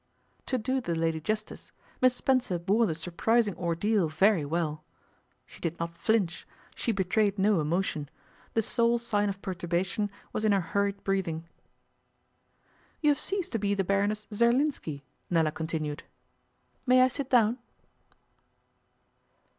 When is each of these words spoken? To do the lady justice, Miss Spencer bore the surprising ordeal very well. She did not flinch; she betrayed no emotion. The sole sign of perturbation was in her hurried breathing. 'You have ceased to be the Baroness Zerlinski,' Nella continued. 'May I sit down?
To 0.47 0.57
do 0.57 0.81
the 0.81 0.95
lady 0.95 1.21
justice, 1.21 1.71
Miss 2.01 2.15
Spencer 2.15 2.57
bore 2.57 2.87
the 2.87 2.95
surprising 2.95 3.55
ordeal 3.55 4.09
very 4.09 4.43
well. 4.43 4.83
She 5.45 5.59
did 5.61 5.79
not 5.79 5.95
flinch; 5.95 6.47
she 6.75 6.91
betrayed 6.91 7.37
no 7.37 7.61
emotion. 7.61 8.09
The 8.55 8.63
sole 8.63 8.97
sign 8.97 9.29
of 9.29 9.43
perturbation 9.43 10.09
was 10.33 10.43
in 10.43 10.53
her 10.53 10.59
hurried 10.59 11.03
breathing. 11.03 11.47
'You 12.99 13.11
have 13.11 13.19
ceased 13.19 13.51
to 13.51 13.59
be 13.59 13.75
the 13.75 13.83
Baroness 13.83 14.25
Zerlinski,' 14.33 15.03
Nella 15.29 15.51
continued. 15.51 16.01
'May 16.87 17.03
I 17.03 17.07
sit 17.07 17.29
down? 17.29 17.59